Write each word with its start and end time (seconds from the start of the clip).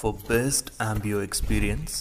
For 0.00 0.12
best 0.12 0.82
ఆంబియో 0.82 1.22
experience 1.22 1.92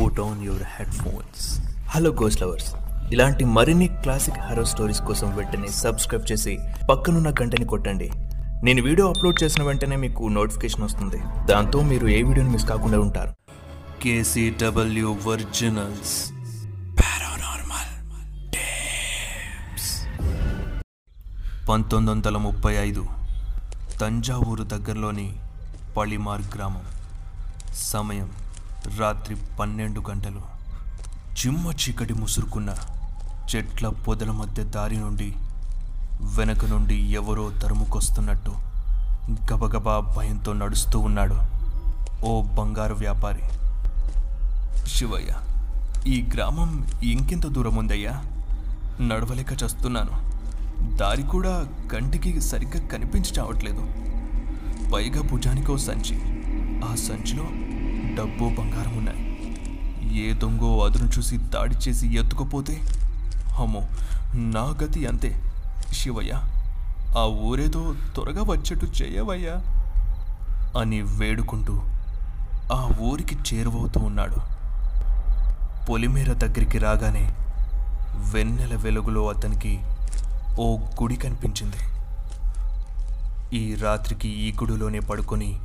put 0.00 0.20
on 0.20 0.44
your 0.44 0.62
headphones 0.90 1.60
hello 1.88 2.10
ghost 2.10 2.42
lovers 2.42 2.72
ఇలాంటి 3.12 3.44
మరిన్ని 3.44 3.86
classic 3.86 4.38
harrow 4.38 4.64
stories 4.64 5.00
కోసం 5.00 5.36
వెంటనే 5.36 5.68
subscribe 5.68 6.32
చేసి 6.32 6.58
పక్కనున్న 6.90 7.30
గంటని 7.30 7.64
కొట్టండి. 7.64 8.10
నేను 8.64 8.82
వీడియో 8.82 9.08
అప్లోడ్ 9.08 9.42
చేసిన 9.42 9.62
వెంటనే 9.62 9.96
మీకు 9.96 10.28
నోటిఫికేషన్ 10.28 10.82
వస్తుంది. 10.82 11.20
దాంతో 11.46 11.82
మీరు 11.82 12.08
ఏ 12.08 12.22
వీడియోని 12.22 12.52
మిస్ 12.52 12.66
కాకుండా 12.66 13.00
ఉంటారు. 13.00 13.32
కేసీడబ్ల్యూ 14.02 15.16
ఒరిజినల్స్ 15.26 16.16
పంతొమ్మిది 21.68 22.10
వందల 22.12 22.36
ముప్పై 22.36 22.74
ఐదు 22.74 23.06
తంజావూరు 24.00 24.62
దగ్గరలోని 24.62 25.26
పళిమార్ 25.96 26.42
గ్రామం. 26.54 26.97
సమయం 27.74 28.30
రాత్రి 28.98 29.36
పన్నెండు 29.60 30.02
గంటలు. 30.10 30.58
చిమ్మ 31.38 31.72
చీకటి 31.72 32.14
ముసురుకున్న 32.14 32.74
చెట్ల 33.56 33.88
పొదల 33.88 34.30
మధ్య 34.30 34.64
దారి 34.64 34.96
నుండి 34.96 35.34
వెనక 36.20 36.64
నుండి 36.64 36.94
ఎవరో 36.94 37.50
తరుముకొస్తున్నట్టు 37.50 38.54
గబగబా 39.52 39.98
భయంతో 39.98 40.52
నడుస్తూ 40.52 40.98
ఉన్నాడు 40.98 41.36
ఓ 42.24 42.42
బంగారు 42.42 42.94
వ్యాపారి. 42.94 43.42
శివయ్య 44.88 45.32
ఈ 46.10 46.28
గ్రామం 46.34 46.86
ఇంకెంత 47.02 47.46
దూరం 47.46 47.76
ఉందయ్యా 47.76 48.24
నడవలేక 49.00 49.52
చస్తున్నాను. 49.52 50.28
దారి 50.96 51.22
కూడా 51.22 51.68
కంటికి 51.92 52.40
సరిగ్గా 52.40 52.86
కనిపించి 52.86 53.38
చావట్లేదు 53.38 53.80
పైగా 54.94 55.22
భుజానికో 55.22 55.78
సంచి 55.78 56.37
ఆ 56.84 56.94
సంచిలో 56.94 57.44
డబ్బు 58.14 58.44
బంగారం 58.48 58.98
ఉన్నాయి. 58.98 59.22
ఏ 60.22 60.34
దొంగో 60.34 60.84
అదును 60.84 61.10
చూసి 61.18 61.36
దాడి 61.36 61.74
చేసి 61.74 62.18
ఎత్తుకుపోతే? 62.18 62.80
అమ్మో 63.58 63.82
నా 64.34 64.76
గతి 64.82 65.06
అంతే. 65.06 65.42
శివయ్య 65.92 66.32
ఆ 67.18 67.24
ఊరేదో 67.24 67.94
త్వరగా 68.14 68.42
వచ్చేట్టు 68.42 68.86
చేయవయ్యా 68.86 69.54
అని 70.80 71.02
వేడుకుంటూ 71.02 71.82
ఆ 72.72 72.90
ఊరికి 73.00 73.36
చేరువవుతూ 73.36 74.00
ఉన్నాడు. 74.00 74.38
పొలిమేర 75.86 76.32
దగ్గరికి 76.32 76.78
రాగానే 76.78 77.24
వెన్నెల 78.34 78.76
వెలుగులో 78.76 79.28
అతనికి 79.28 79.80
ఓ 80.58 80.76
గుడి 80.76 81.16
కనిపించింది. 81.16 81.76
ఈ 83.56 83.74
రాత్రికి 83.74 84.28
ఈ 84.28 84.52
గుడిలోనే 84.52 85.00
పడుకొని 85.00 85.60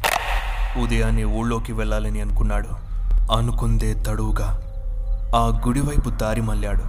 ఉదయాన్నే 0.82 1.24
ఊళ్ళోకి 1.24 1.74
వెళ్ళాలని 1.74 2.22
అనుకున్నాడు. 2.22 2.68
అనుకుందే 3.34 3.94
తడువుగా 3.94 4.48
ఆ 5.36 5.62
గుడివైపు 5.68 6.10
దారి 6.10 6.42
మళ్ళాడు. 6.42 6.84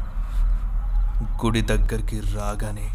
గుడి 1.44 1.60
దగ్గరికి 1.60 2.20
రాగానే 2.20 2.88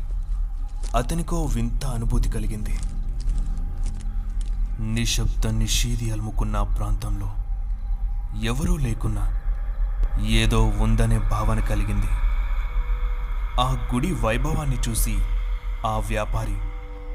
అతనికో 0.98 1.44
వింత 1.44 1.86
అనుభూతి 1.86 2.30
కలిగింది. 2.30 2.80
నిశ్శబ్ద 4.82 5.48
నిషీది 5.48 6.12
అలుముకున్న 6.12 6.62
ప్రాంతంలో 6.62 7.32
ఎవరూ 8.44 8.78
లేకున్నా 8.78 9.40
ఏదో 10.28 10.66
ఉందనే 10.66 11.18
భావన 11.18 11.60
కలిగింది. 11.60 12.08
ఆ 13.62 13.90
గుడి 13.94 14.14
వైభవాన్ని 14.14 14.78
చూసి 14.90 15.16
ఆ 15.86 16.02
వ్యాపారి 16.08 16.58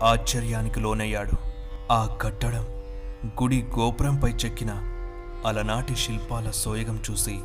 ఆశ్చర్యానికి 0.04 0.80
లోనయ్యాడు. 0.80 1.32
ఆ 1.92 2.08
కట్టడం 2.22 2.64
గుడి 3.24 3.66
గోపురంపై 3.78 4.30
చెక్కిన 4.30 4.70
అలనాటి 5.46 5.96
శిల్పాల 5.96 6.50
సోయగం 6.50 7.00
చూసి 7.10 7.40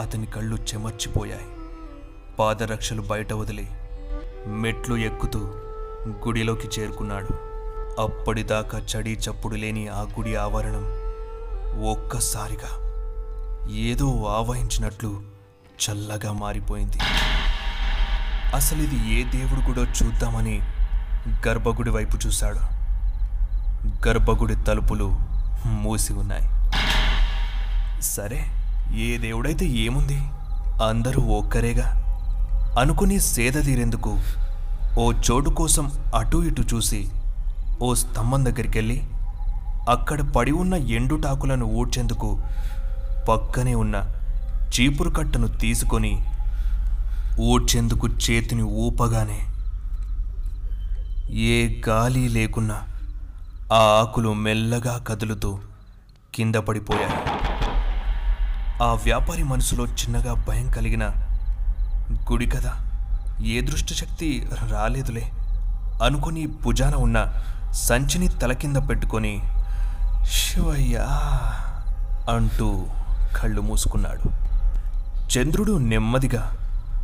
అతని 0.00 0.26
కళ్ళు 0.26 0.56
చెమర్చిపోయాయి. 0.56 1.44
పాదరక్షలు 2.38 3.02
బయట 3.02 3.32
వదిలి 3.32 3.68
మెట్లు 4.46 4.96
ఎక్కుతూ 4.96 5.38
గుడిలోకి 6.08 6.80
చేరుకున్నాడు. 6.80 7.28
అప్పటిదాకా 8.00 8.78
చడి 8.78 9.12
చప్పుడు 9.12 9.54
లేని 9.54 9.88
ఆ 9.88 10.02
గుడి 10.02 10.36
ఆవరణం 10.36 10.84
ఒక్కసారిగా 11.82 12.72
ఏదో 13.76 14.24
ఆవహించినట్లు 14.24 15.22
చల్లగా 15.84 16.32
మారిపోయింది. 16.32 16.98
అసలు 18.54 18.82
ఇది 18.82 19.20
ఏ 19.20 19.24
దేవుడు 19.24 19.60
కూడా 19.60 19.92
చూద్దామని 19.92 20.60
గర్భగుడి 21.48 21.90
వైపు 21.90 22.16
చూశాడు. 22.26 22.73
గర్భగుడి 24.06 24.56
తలుపులు 24.62 25.08
మూసి 25.66 26.12
ఉన్నాయి. 26.12 26.46
సరే 28.00 28.40
ఏ 29.04 29.18
దేవుడైతే 29.18 29.66
ఏముంది? 29.66 30.18
అందరూ 30.82 31.20
ఒక్కరేగా? 31.20 31.86
అనుకుని 32.80 33.20
సేద 33.20 33.56
తీరేందుకు 33.64 34.12
ఓ 34.98 35.12
చోటు 35.12 35.50
కోసం 35.50 35.92
అటు 36.14 36.36
ఇటు 36.36 36.62
చూసి 36.74 37.00
ఓ 37.82 37.94
స్తంభం 37.94 38.44
దగ్గరికి 38.44 38.78
వెళ్ళి 38.78 38.98
అక్కడ 39.88 40.20
పడి 40.36 40.52
ఉన్న 40.52 40.74
ఎండుటాకులను 40.74 41.66
ఊడ్చేందుకు 41.66 42.28
పక్కనే 43.28 43.74
ఉన్న 43.74 43.96
చీపురు 44.74 45.10
కట్టను 45.10 45.46
తీసుకొని 45.46 46.12
ఊడ్చేందుకు 47.40 48.06
చేతిని 48.24 48.62
ఊపగానే 48.62 49.40
ఏ 51.50 51.80
గాలి 51.88 52.28
లేకున్నా 52.28 52.78
ఆ 53.74 53.78
ఆకులు 53.78 54.32
మెల్లగా 54.32 54.98
కదులుతూ 54.98 55.58
కింద 56.34 56.54
పడిపోయాయి. 56.54 57.16
ఆ 58.82 58.92
వ్యాపారి 58.92 59.42
మనసులో 59.42 59.86
చిన్నగా 59.86 60.34
భయం 60.48 60.70
కలిగిన 60.70 61.04
గుడి 62.32 62.46
కదా 62.46 62.72
ఏ 63.44 63.60
దృష్టశక్తి 63.60 64.48
రాలేదులే 64.70 65.24
అనుకుని 66.04 66.46
భుజాన 66.46 66.94
ఉన్న 66.94 67.18
సంచిని 67.72 68.28
తల 68.28 68.52
కింద 68.52 68.76
పెట్టుకొని 68.76 69.34
శివయ్యా 70.30 71.06
అంటూ 72.30 72.86
కళ్ళు 73.36 73.60
మూసుకున్నాడు. 73.60 74.26
చంద్రుడు 75.32 75.72
నెమ్మదిగా 75.72 76.56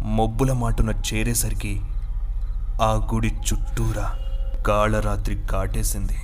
మొబ్బుల 0.03 0.53
మాటున 0.53 0.91
చేరేసరికి 0.91 1.81
ఆ 2.83 2.93
గుడి 3.15 3.29
చుట్టూరా 3.29 4.09
కాళరాత్రి 4.67 5.35
కాటేసింది. 5.35 6.19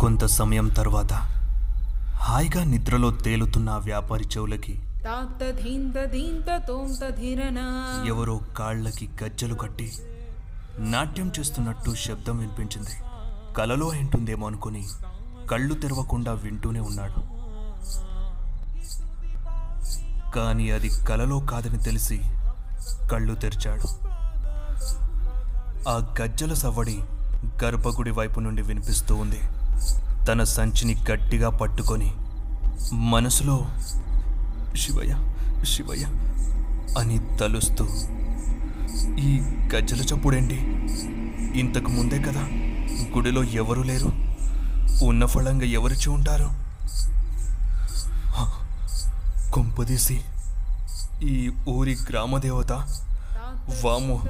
కొంత 0.00 0.24
సమయం 0.24 0.68
తర్వాత 0.68 1.12
హాయిగా 2.14 2.64
నిద్రలో 2.64 3.10
తేలుతున్న 3.10 3.70
వ్యాపారి 3.70 4.24
చెవులకి 4.24 4.78
ఎవరో 8.06 8.40
కాళ్ళకి 8.56 9.10
గజ్జలు 9.24 9.54
కట్టి 9.54 9.92
నాట్యం 10.78 11.32
చేస్తున్నట్టు 11.38 11.94
శబ్దం 11.94 12.38
వినిపించింది. 12.38 12.96
కలలో 13.54 13.94
ఏంటుందేమో 13.94 14.46
అనుకుని 14.46 14.84
కళ్ళు 15.50 15.74
తెరవకుండా 15.74 16.32
వింటూనే 16.32 16.80
ఉన్నాడు. 16.80 17.20
కానీ 20.30 20.70
అది 20.70 20.88
కలలో 20.88 21.40
కాదని 21.40 21.78
తెలిసి 21.78 22.20
కళ్ళు 23.12 23.34
తెరిచాడు. 23.34 23.88
ఆ 25.88 26.14
గజ్జల 26.22 26.54
సవ్వడి 26.54 27.00
గర్భగుడి 27.64 28.10
వైపు 28.10 28.40
నుండి 28.40 28.62
వినిపిస్తూ 28.62 29.16
ఉంది. 29.16 29.40
తన 30.28 30.44
సంచిని 30.44 30.96
గట్టిగా 31.10 31.48
పట్టుకొని 31.50 32.12
మనసులో 32.92 33.66
శివయ్య 34.76 35.14
శివయ్య 35.64 36.04
అని 36.98 37.36
తలుస్తూ 37.40 37.84
ఈ 39.18 39.40
గజ్జల 39.74 40.00
చప్పుడేంటి? 40.00 40.54
ఇంతకు 41.60 41.90
ముందే 41.90 42.18
కదా 42.18 42.40
గుడిలో 43.16 43.44
ఎవరు 43.44 43.80
లేరు 43.80 44.12
ఉన్న 45.04 45.26
ఫలంగా 45.26 45.64
ఎవరిచి 45.64 46.10
ఉంటారు? 46.10 46.48
హ, 48.30 48.46
కొంపదీసి 49.52 50.20
ఈ 51.22 51.52
ఊరి 51.68 51.96
గ్రామదేవత 52.10 52.72
వాము 53.84 54.22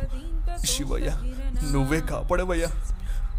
శివయ్య 0.65 1.11
నువ్వే 1.73 2.01
కాపాడవయ్యా. 2.01 2.69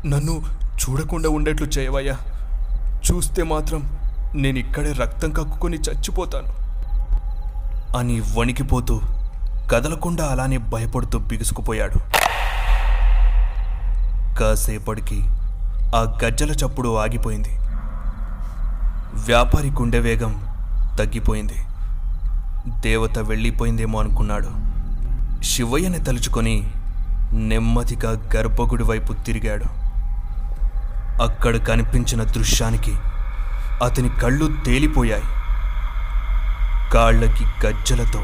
నన్ను 0.05 0.43
చూడకుండా 0.81 1.29
ఉండేట్లు 1.29 1.67
చేయవయ్యా. 1.67 2.17
చూస్తే 3.11 3.43
మాత్రం 3.43 3.99
నేను 4.35 4.59
ఇక్కడే 4.59 4.91
రక్తం 4.91 5.31
కక్కుకొని 5.31 5.77
చచ్చిపోతాను. 5.77 6.63
అని 7.97 8.21
వణికిపోతూ 8.37 9.01
కదలకుండా 9.71 10.25
అలానే 10.25 10.57
భయపడుతూ 10.57 11.19
బిగుసుకుపోయాడు. 11.19 11.97
కాసేపటికి 14.39 15.23
ఆ 15.95 16.17
గజ్జల 16.25 16.51
చప్పుడు 16.51 16.97
ఆగిపోయింది. 16.97 17.57
వ్యాపారి 19.13 19.69
గుండె 19.69 19.99
వేగం 19.99 20.31
తగ్గిపోయింది. 20.99 21.55
దేవత 22.79 23.19
వెళ్ళిపోయిందేమో 23.19 23.99
అనుకున్నాడు. 23.99 24.49
శివయ్యని 25.43 25.99
తలుచుకొని 25.99 26.71
నెమ్మదిగా 27.31 28.11
గర్భగుడి 28.35 28.83
వైపు 28.83 29.13
తిరిగాడు. 29.13 29.82
అక్కడ 31.21 31.57
కనిపించిన 31.57 32.23
దృశ్యానికి 32.23 32.91
అతని 33.83 34.09
కళ్ళు 34.09 34.49
తేలిపోయాయి. 34.65 35.23
కాళ్ళకి 36.93 37.67
గజ్జలతో 37.67 38.19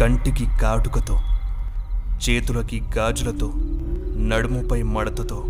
కంటికి 0.00 0.46
కాటుకతో 0.62 1.20
చేతులకి 2.20 2.82
గాజులతో 2.98 3.52
నడుముపై 4.16 4.82
మడతతో 4.82 5.44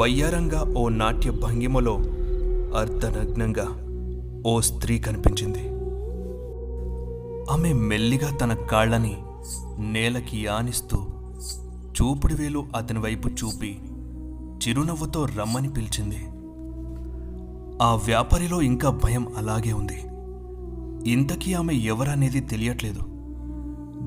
వయ్యారంగా 0.00 0.74
ఓ 0.76 0.88
నాట్య 0.88 1.30
భంగిమలో 1.30 1.94
అర్ధనగ్నంగా 2.78 3.66
ఓ 4.46 4.60
స్త్రీ 4.60 4.98
కనిపించింది. 4.98 5.58
ఆమె 7.52 7.72
మెల్లిగా 7.72 8.36
తన 8.36 8.54
కాళ్ళని 8.54 9.16
నేలకి 9.78 10.46
ఆనిస్తూ 10.46 11.06
చూపుడు 11.92 12.34
వేలు 12.34 12.66
అతని 12.76 12.98
వైపు 12.98 13.28
చూపి 13.28 13.78
చిరునవ్వుతో 14.58 15.24
రమ్మని 15.24 15.68
పిలిచింది. 15.72 16.28
ఆ 17.82 17.94
వ్యాపారిలో 17.94 18.62
ఇంకా 18.62 18.90
భయం 18.90 19.28
అలాగే 19.36 19.72
ఉంది. 19.72 20.06
ఇంతకీ 21.12 21.52
ఆమె 21.52 21.74
ఎవరనేది 21.74 22.40
తెలియట్లేదు. 22.40 23.00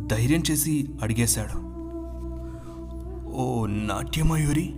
ధైర్యం 0.07 0.44
చేసి 0.51 0.90
అడిగేశాడు. 1.01 1.69
ఓ 3.36 3.66
నాట్యమయూరి 3.66 4.75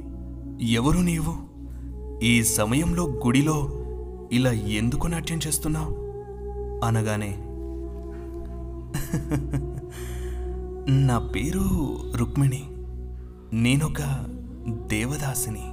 ఎవరు 0.62 1.00
నీవు? 1.00 1.51
ఈ 2.24 2.44
సమయంలో 2.44 3.03
గుడిలో 3.03 3.69
ఇలా 4.31 4.51
ఎందుకు 4.51 5.07
నాట్యం 5.07 5.39
చేస్తున్నావు? 5.47 5.95
అనగానే 6.85 7.38
నా 10.89 11.17
పేరు 11.19 11.97
రుక్మిణి. 12.15 12.63
నేనొక 13.53 14.25
దేవదాసిని 14.69 15.65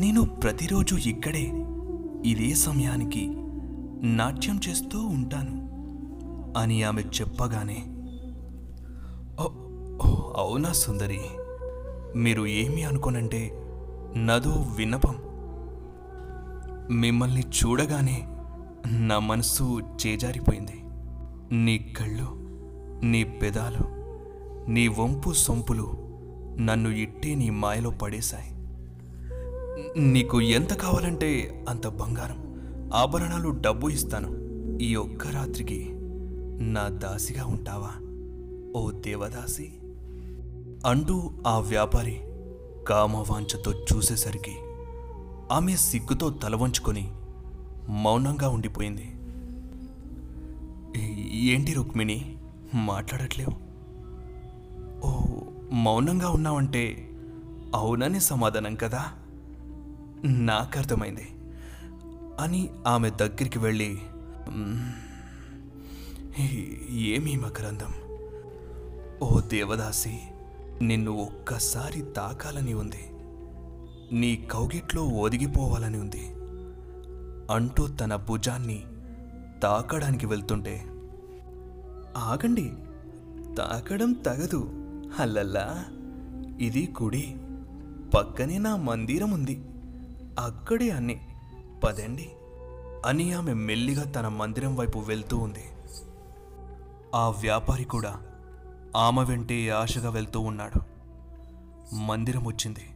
నేను 0.00 0.24
ప్రతిరోజు 0.42 0.94
ఇక్కడే 1.08 1.44
ఇదే 2.24 2.54
సమయానికి 2.54 3.30
నాట్యం 4.02 4.60
చేస్తూ 4.68 5.06
ఉంటాను 5.06 5.56
అని 6.58 6.82
ఆమె 6.82 7.02
చెప్పగానే 7.02 7.82
"ఓ, 9.38 9.46
అవునా 10.36 10.72
సుందరి 10.72 11.20
మీరు 12.16 12.46
ఏమి 12.46 12.82
అనుకోనంటే 12.82 13.52
నదో 14.16 14.50
విన్నపం. 14.76 15.16
మిమ్మల్ని 16.90 17.40
చూడగానే 17.40 18.24
నా 18.86 19.18
మనసు 19.18 19.80
చేజారిపోయింది. 20.06 20.78
నీ 21.54 21.78
కళ్ళు 21.78 22.28
నీ 23.06 23.24
పెదాలు 23.24 23.84
నీ 24.70 24.88
వంపు 24.88 25.32
సొంపులు 25.32 25.99
నన్ను 26.60 26.88
ఇట్టే 26.88 27.34
నీ 27.34 27.50
మాయలో 27.50 27.90
పడేశాయి. 27.90 28.54
నీకు 30.00 30.40
ఎంత 30.40 30.72
కావాలంటే 30.74 31.64
అంత 31.68 31.86
బంగారం 31.86 32.40
ఆభరణాలు 32.94 33.48
డబ్బు 33.48 33.88
ఇస్తాను. 33.88 34.30
ఈ 34.78 34.94
ఒక్క 34.94 35.26
రాత్రికి 35.26 35.88
నా 36.60 36.88
దాసిగా 36.88 37.46
ఉంటావా 37.46 37.90
ఓ 38.80 38.90
దేవదాసి? 38.90 39.72
అంటూ 40.86 41.30
ఆ 41.46 41.58
వ్యాపారి 41.58 42.20
కామవాంఛతో 42.88 43.72
చూసేసరికి 43.72 44.56
ఆమె 45.52 45.76
సిగ్గుతో 45.76 46.30
తల 46.30 46.56
వంచుకొని 46.56 47.10
మౌనంగా 47.88 48.48
ఉండిపోయింది. 48.48 49.12
ఏంటి 51.32 51.72
రుక్మిణి? 51.72 52.36
మాట్లాడట్లేవు. 52.74 53.70
ఓ 55.06 55.30
మౌనంగా 55.72 56.28
ఉన్నావంటే 56.28 57.10
అవునని 57.74 58.20
సమాధానం 58.20 58.74
కదా? 58.74 59.12
నాకు 60.24 60.78
అర్థమైంది 60.78 61.28
అని 62.40 62.70
ఆమె 62.86 63.10
దగ్గరికి 63.10 63.58
వెళ్ళి 63.58 63.98
ఏమీ 66.90 67.36
మకరందం? 67.36 67.94
ఓ 69.22 69.40
దేవదాసి 69.40 70.20
నిన్ను 70.82 71.12
ఒక్కసారి 71.12 72.02
తాకాలని 72.02 72.74
ఉంది. 72.74 73.12
నీ 74.20 74.36
కౌగిట్లో 74.36 75.04
ఒదిగిపోవాలని 75.04 75.98
ఉంది. 75.98 76.34
అంటూ 77.52 77.86
తన 77.86 78.16
భుజాన్ని 78.16 78.84
తాకడానికి 79.62 80.26
వెళ్తుంటే 80.26 80.84
ఆగండి 82.16 82.72
తాకడం 83.58 84.12
తగదు. 84.12 84.79
అల్లల్లా 85.18 85.84
ఇది 86.60 86.94
గుడి 87.02 87.36
పక్కనే 88.14 88.58
నా 88.58 88.76
మందిరం 88.76 89.30
ఉంది. 89.30 89.64
అక్కడే 90.38 90.90
అన్ని. 90.90 91.20
పదండి. 91.84 92.30
అని 93.06 93.32
ఆమె 93.32 93.54
మెల్లిగా 93.54 94.04
తన 94.04 94.28
మందిరం 94.28 94.76
వైపు 94.76 94.98
వెళ్తూ 94.98 95.38
ఉంది. 95.38 95.64
ఆ 97.14 97.28
వ్యాపారి 97.28 97.84
కూడా 97.84 98.20
ఆమె 98.96 99.24
వెంటే 99.24 99.68
ఆశగా 99.68 100.10
వెళ్తూ 100.10 100.40
ఉన్నాడు. 100.40 100.80
మందిరం 101.94 102.44
వచ్చింది. 102.46 102.90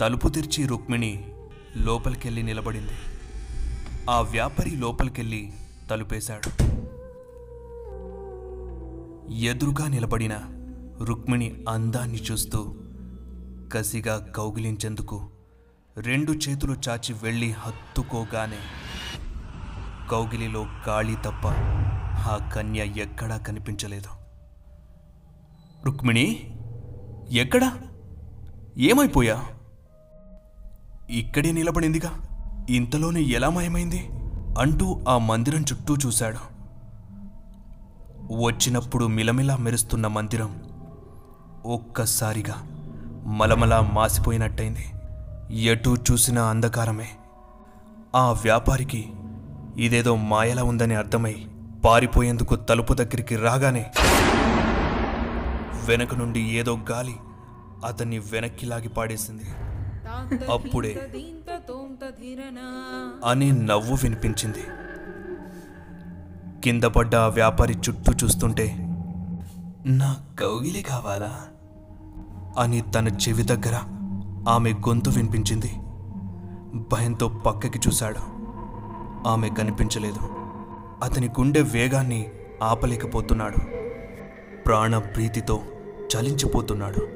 తలుపు 0.00 0.28
తెరిచి 0.28 0.66
రుక్మిణి 0.66 1.28
లోపలికెళ్ళి 1.76 2.42
నిలబడింది. 2.42 3.20
ఆ 4.10 4.20
వ్యాపారి 4.20 4.70
లోపలికెళ్ళి 4.70 5.52
తలుపేశాడు. 5.90 6.73
ఎదురుగా 9.32 9.88
నిలబడిన 9.88 10.38
రుక్మిణి 11.02 11.64
అందాన్ని 11.68 12.18
చూస్తూ 12.18 12.74
కసిగా 13.72 14.18
కౌగిలించేందుకు 14.36 15.30
రెండు 15.98 16.32
చేతులు 16.32 16.76
చాచి 16.88 17.14
వెళ్ళి 17.22 17.50
హత్తుకోగానే 17.50 18.56
కౌగిలిలో 20.10 20.66
గాలి 20.88 21.16
తప్ప 21.16 21.48
ఆ 22.14 22.50
కన్య 22.54 22.86
ఎక్కడా 22.96 23.36
కనిపించలేదు. 23.36 24.08
రుక్మిణి 25.84 26.56
ఎక్కడా? 27.30 27.78
ఏమైపోయా? 28.78 29.44
ఇక్కడే 31.10 31.52
నిలబడిందిగా. 31.52 32.28
ఇంతలోనే 32.70 33.22
ఎలా 33.22 33.48
మాయమైంది? 33.48 34.08
అంటూ 34.58 35.04
ఆ 35.08 35.18
మందిరం 35.18 35.60
చుట్టూ 35.60 35.96
చూశాడు. 35.96 36.53
వచ్చినప్పుడు 38.32 39.04
మిలమిలా 39.04 39.56
మెరుస్తున్న 39.56 40.06
మందిరం 40.06 40.62
ఒక్కసారిగా 41.66 42.54
మలమలా 43.26 43.80
మాసిపోయినట్టయింది. 43.80 44.86
ఎటూ 45.62 45.96
చూసిన 45.96 46.38
అంధకారమే. 46.38 47.08
ఆ 48.16 48.30
వ్యాపారికి 48.32 49.12
ఇదేదో 49.76 50.16
మాయలా 50.16 50.62
ఉందని 50.62 50.94
అర్థమై 50.94 51.46
పారిపోయేందుకు 51.84 52.56
తలుపు 52.56 52.94
దగ్గరికి 52.94 53.36
రాగానే 53.36 53.86
వెనక 55.88 56.14
నుండి 56.14 56.40
ఏదో 56.40 56.78
గాలి 56.90 57.14
అతన్ని 57.84 58.18
వెనక్కి 58.18 58.66
లాగి 58.66 58.88
పాడేసింది. 58.88 59.44
అప్పుడే 60.52 61.10
అని 63.24 63.52
నవ్వు 63.52 63.96
వినిపించింది. 64.02 64.62
కింద 66.64 66.84
పడ్డ 66.84 67.14
ఆ 67.14 67.26
వ్యాపారి 67.26 67.74
చుట్టూ 67.74 68.12
చూస్తుంటే 68.24 68.76
నా 69.86 70.16
కౌగిలి 70.40 70.82
కావాలా? 70.82 71.40
అని 72.58 72.80
తన 72.80 73.08
చెవి 73.08 73.42
దగ్గర 73.42 73.80
ఆమె 74.48 74.72
గొంతు 74.72 75.10
వినిపించింది. 75.10 75.72
భయంతో 76.92 77.28
పక్కకి 77.28 77.78
చూశాడు. 77.78 78.18
ఆమె 79.28 79.48
కనిపించలేదు. 79.48 80.18
అతని 81.02 81.26
గుండె 81.26 81.62
వేగాన్ని 81.62 82.30
ఆపలేకపోతున్నాడు. 82.62 83.56
ప్రాణ 84.66 84.98
ప్రీతితో 84.98 85.60
చలించిపోతున్నాడు. 86.16 87.08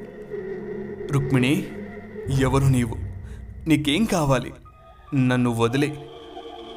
రుక్మిణి 1.13 1.67
ఎవరు 2.41 2.65
నీవు? 2.65 2.95
నీకేం 3.69 4.05
కావాలి? 4.05 4.55
నన్ను 5.15 5.51
వదిలే. 5.51 6.09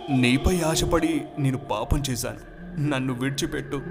నీపై 0.09 0.61
ఆశపడి 0.61 1.21
నేను 1.39 1.57
పాపం 1.57 2.03
చేశాను. 2.09 2.50
నన్ను 2.79 3.13
విడిచిపెట్టు. 3.13 3.81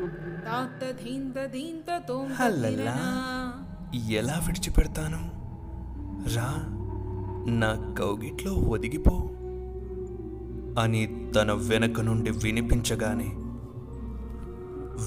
హల్లల్లా. 2.35 2.97
ఎలా 4.11 4.43
విడిచిపెడతాను? 4.47 5.31
రా 6.35 6.55
నా 7.49 7.95
కౌగిట్లో 7.99 8.53
ఒదిగిపో. 8.53 9.31
అని 10.83 11.31
తన 11.37 11.53
వెనక 11.53 12.01
నుండి 12.01 12.31
వినిపించగానే 12.31 13.33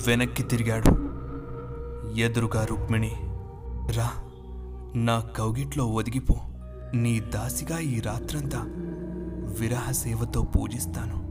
వెనక్కి 0.08 0.44
తిరిగాడు 0.44 1.14
ఎదురుగా 2.20 2.66
రుక్మిణి. 2.66 3.12
రా 3.92 4.12
నా 4.96 5.20
కౌగిట్లో 5.20 5.88
ఒదిగిపో. 5.88 6.36
నీ 6.94 7.20
దాసిగా 7.20 7.80
ఈ 7.80 8.00
రాత్రంతా 8.00 8.60
విరహ 9.60 9.92
సేవతో 9.92 10.42
పూజిస్తాను. 10.42 11.24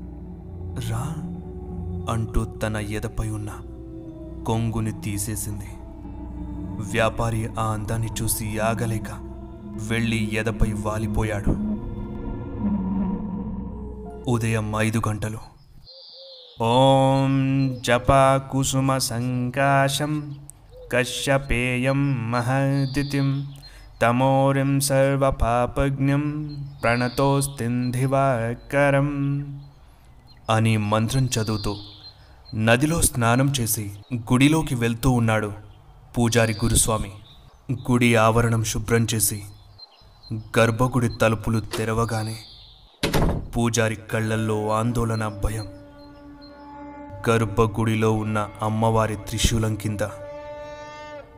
రా. 0.90 1.31
అంటూ 2.10 2.44
తన 2.44 2.76
ఎదపై 2.76 3.28
ఉన్న 3.28 3.50
కొంగుని 4.46 5.00
తీసేసింది. 5.00 5.68
వ్యాపారి 6.92 7.48
ఆ 7.58 7.64
అందాన్ని 7.64 8.08
చూసి 8.22 8.58
ఆగలేక 8.58 9.10
వెళ్ళి 9.88 10.34
ఎదపై 10.34 10.72
వాలిపోయాడు. 10.72 11.72
ఉదయం 14.30 14.72
ఐదు 14.76 15.02
గంటలు. 15.08 15.52
ఓం 16.62 17.74
జప 17.86 18.36
కుసుమ 18.36 18.98
సంకాశం 18.98 20.36
కశ్యపేయం 20.92 22.30
మహదితిం 22.30 23.52
తమోరిం 24.02 24.80
సర్వపాపజ్ఞం 24.80 26.56
ప్రణతోస్తింధివాకరం 26.82 27.78
అని 30.50 30.76
మంత్రం 30.76 31.24
చదువుతూ 31.24 31.76
నదిలో 32.54 33.02
స్నానం 33.02 33.52
చేసి 33.60 33.92
గుడిలోకి 34.14 34.74
వెళ్తూ 34.74 35.10
ఉన్నాడు 35.10 35.52
పూజారి 36.18 36.52
గురుస్వామి. 36.52 37.12
గుడి 37.90 38.16
ఆవరణం 38.16 38.64
శుభ్రం 38.64 39.06
చేసి 39.14 39.42
గర్భగుడి 40.58 41.08
తలుపులు 41.08 41.60
తెరవగానే 41.60 42.36
పూజారి 43.56 43.96
కళ్ళల్లో 43.96 44.70
ఆందోళన 44.70 45.28
భయం. 45.28 45.66
గర్భగుడిలో 47.30 48.12
ఉన్న 48.12 48.48
అమ్మవారి 48.62 49.16
త్రిశూలం 49.16 49.74
కింద 49.74 50.08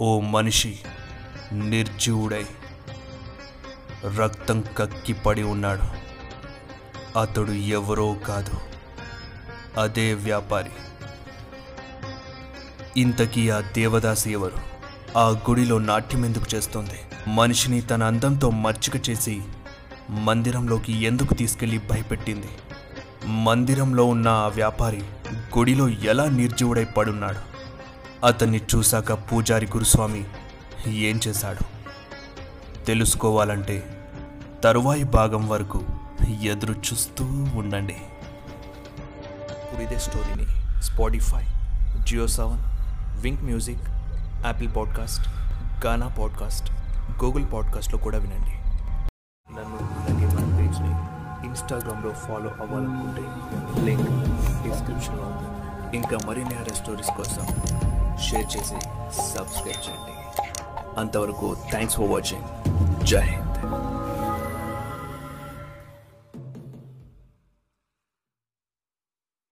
ఓ 0.00 0.20
మనిషి 0.20 0.78
నిర్జీవుడై 1.52 2.46
రక్తం 4.18 4.64
కక్కిపడి 4.78 5.42
ఉన్నాడు. 5.42 5.82
అతడు 7.18 7.52
ఎవరో 7.52 8.14
కాదు 8.14 8.52
అదే 9.80 10.14
వ్యాపారి. 10.14 10.70
ఇంతకీ 12.96 13.50
ఆ 13.50 13.60
దేవదాసి 13.60 14.32
ఎవరు? 14.32 14.74
ఆ 15.18 15.28
గుడిలో 15.28 15.78
నాట్యం 15.78 16.24
ఎందుకు 16.24 16.54
చేస్తోంది? 16.54 17.30
మనిషిని 17.30 17.80
తన 17.80 18.02
అందంతో 18.02 18.50
మచ్చిక 18.50 19.10
చేసి 19.10 19.42
మందిరంలోకి 20.10 20.92
ఎందుకు 20.92 21.34
తీసుకెళ్ళి 21.34 21.78
భయపెట్టింది? 21.78 22.48
మందిరంలో 23.26 24.04
ఉన్న 24.04 24.28
ఆ 24.28 24.46
వ్యాపారి 24.48 25.02
గుడిలో 25.58 25.88
ఎలా 25.88 26.24
నిర్జీవుడై 26.24 26.84
పడున్నాడు? 26.84 27.38
అతన్ని 28.26 28.60
చూశాక 28.74 29.12
పూజారి 29.12 29.66
గురుస్వామి 29.66 30.24
ఏం 30.86 31.20
చేశాడు? 31.28 31.60
తెలుసుకోవాలంటే 32.84 34.06
తరువాయి 34.64 35.04
భాగం 35.04 35.48
వరకు 35.48 35.82
ఎదురు 36.42 36.72
చూస్తూ 36.72 37.24
ఉండండి. 37.54 37.96
ఇదే 39.82 39.98
స్టోరీని 39.98 40.46
Spotify 40.82 41.44
Jio 42.02 42.26
Saavn 42.26 42.73
wink 43.20 43.42
music 43.42 43.82
Apple 44.46 44.76
podcast 44.76 45.28
Gaana 45.86 46.08
podcast 46.08 46.72
Google 47.24 47.44
పాడ్కాస్ట్లో 47.52 47.98
కూడా 47.98 48.18
వినండి. 48.18 48.54
నన్ను 49.50 49.78
అలాగే 49.82 50.26
మన 50.26 50.56
పేజ్ని 50.56 51.14
ఇన్స్టాగ్రామ్లో 51.46 52.12
ఫాలో 52.12 52.50
అవ్వాలనుకుంటే 52.50 53.22
లింక్ 53.84 54.10
డిస్క్రిప్షన్లో 54.68 55.22
ఉంది. 55.22 55.96
ఇంకా 55.96 56.18
మరిన్ని 56.26 56.54
హర 56.54 56.72
స్టోరీస్ 56.72 57.08
కోసం 57.08 57.46
షేర్ 58.16 58.56
చేసి 58.56 58.80
సబ్స్క్రైబ్ 59.36 59.88
చేయండి. 59.88 60.14
అంతవరకు 61.00 61.56
థ్యాంక్స్ 61.70 61.96
ఫర్ 61.96 62.10
వాచింగ్ 62.10 62.44
జై 63.04 63.20
హింద్. 63.20 63.93